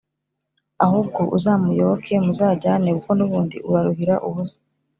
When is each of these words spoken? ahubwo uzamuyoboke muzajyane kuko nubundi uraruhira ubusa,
ahubwo 0.85 1.21
uzamuyoboke 1.37 2.13
muzajyane 2.25 2.87
kuko 2.97 3.11
nubundi 3.17 3.57
uraruhira 3.69 4.15
ubusa, 4.27 4.59